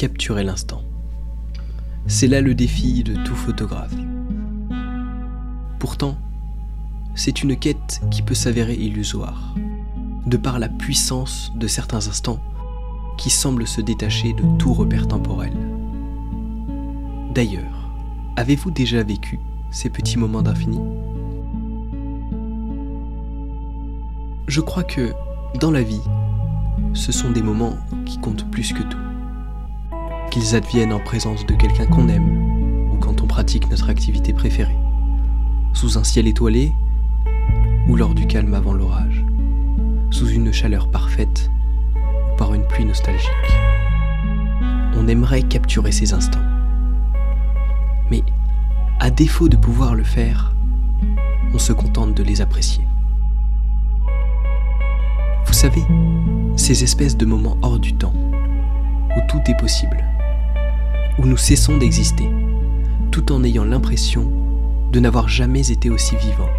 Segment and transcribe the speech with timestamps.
[0.00, 0.80] capturer l'instant.
[2.06, 3.94] C'est là le défi de tout photographe.
[5.78, 6.16] Pourtant,
[7.14, 9.54] c'est une quête qui peut s'avérer illusoire,
[10.24, 12.40] de par la puissance de certains instants
[13.18, 15.52] qui semblent se détacher de tout repère temporel.
[17.34, 17.90] D'ailleurs,
[18.36, 19.38] avez-vous déjà vécu
[19.70, 20.80] ces petits moments d'infini?
[24.48, 25.12] Je crois que,
[25.60, 26.00] dans la vie,
[26.94, 27.76] ce sont des moments
[28.06, 29.09] qui comptent plus que tout.
[30.30, 34.78] Qu'ils adviennent en présence de quelqu'un qu'on aime ou quand on pratique notre activité préférée,
[35.72, 36.72] sous un ciel étoilé
[37.88, 39.24] ou lors du calme avant l'orage,
[40.12, 41.50] sous une chaleur parfaite
[41.96, 43.28] ou par une pluie nostalgique.
[44.96, 46.38] On aimerait capturer ces instants.
[48.08, 48.22] Mais
[49.00, 50.54] à défaut de pouvoir le faire,
[51.52, 52.86] on se contente de les apprécier.
[55.44, 55.82] Vous savez,
[56.54, 60.04] ces espèces de moments hors du temps, où tout est possible,
[61.20, 62.28] où nous cessons d'exister,
[63.12, 64.28] tout en ayant l'impression
[64.90, 66.50] de n'avoir jamais été aussi vivants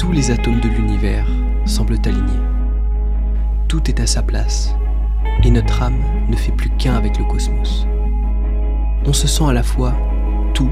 [0.00, 1.26] tous les atomes de l'univers
[1.66, 2.40] semblent alignés.
[3.68, 4.74] Tout est à sa place,
[5.44, 7.86] et notre âme ne fait plus qu'un avec le cosmos.
[9.04, 9.94] On se sent à la fois
[10.54, 10.70] tout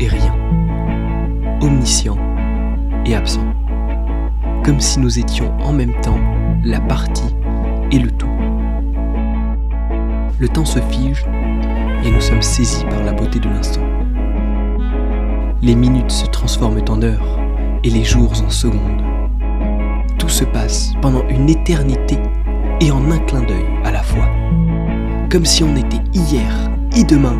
[0.00, 0.34] et rien,
[1.60, 2.16] omniscient
[3.04, 3.46] et absent,
[4.64, 6.20] comme si nous étions en même temps
[6.64, 7.36] la partie
[7.90, 8.41] et le tout.
[10.42, 11.24] Le temps se fige
[12.04, 13.86] et nous sommes saisis par la beauté de l'instant.
[15.62, 17.38] Les minutes se transforment en heures
[17.84, 19.04] et les jours en secondes.
[20.18, 22.18] Tout se passe pendant une éternité
[22.80, 24.28] et en un clin d'œil à la fois.
[25.30, 26.52] Comme si on était hier
[26.96, 27.38] et demain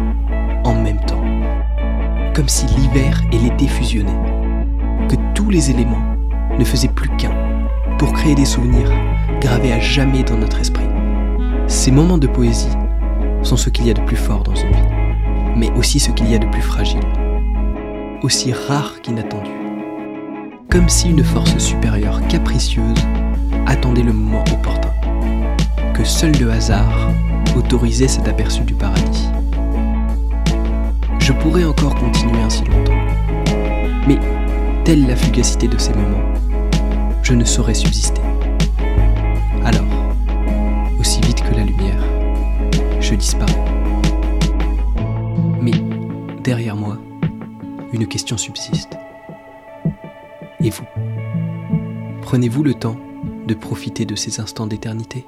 [0.62, 1.24] en même temps.
[2.36, 4.12] Comme si l'hiver et l'été fusionnaient.
[5.08, 6.14] Que tous les éléments
[6.56, 7.34] ne faisaient plus qu'un
[7.98, 8.92] pour créer des souvenirs
[9.40, 10.86] gravés à jamais dans notre esprit.
[11.66, 12.68] Ces moments de poésie
[13.42, 16.30] sont ce qu'il y a de plus fort dans une vie, mais aussi ce qu'il
[16.30, 17.00] y a de plus fragile,
[18.22, 19.50] aussi rare qu'inattendu
[20.72, 22.96] comme si une force supérieure capricieuse
[23.66, 24.88] attendait le moment opportun,
[25.92, 27.10] que seul le hasard
[27.54, 29.28] autorisait cet aperçu du paradis.
[31.18, 32.96] Je pourrais encore continuer ainsi longtemps,
[34.08, 34.18] mais
[34.84, 36.32] telle la fugacité de ces moments,
[37.22, 38.31] je ne saurais subsister.
[46.42, 46.98] Derrière moi,
[47.92, 48.96] une question subsiste.
[50.60, 50.84] Et vous
[52.22, 52.96] Prenez-vous le temps
[53.46, 55.24] de profiter de ces instants d'éternité?